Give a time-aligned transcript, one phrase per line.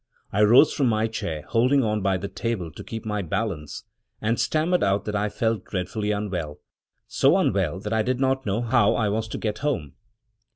[0.33, 3.83] I rose from my chair, holding on by the table to keep my balance;
[4.19, 6.59] and stammered out that I felt dreadfully unwell—
[7.07, 9.93] so unwell that I did not know how I was to get home.